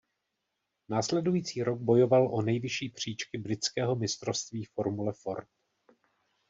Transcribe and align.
Následující 0.89 1.63
rok 1.63 1.79
bojoval 1.79 2.27
o 2.35 2.41
nejvyšší 2.41 2.89
příčky 2.89 3.37
britského 3.37 3.95
mistrovství 3.95 4.65
Formule 4.65 5.13
Ford. 5.21 5.47